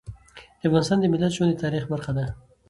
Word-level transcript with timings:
د 0.59 0.61
افغانستان 0.69 0.97
د 0.99 1.05
ملت 1.13 1.31
ژوند 1.37 1.51
د 1.53 1.61
تاریخ 1.63 1.83
برخه 1.93 2.11
ده. 2.17 2.25